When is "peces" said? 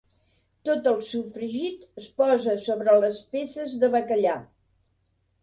3.37-3.77